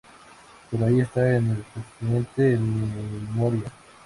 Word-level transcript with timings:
Pero 0.71 0.83
ahí 0.87 0.99
están, 0.99 1.23
en 1.31 1.51
el 1.51 1.59
expediente 1.75 2.49
y 2.49 2.53
en 2.55 2.81
mi 3.15 3.21
memoria". 3.27 3.71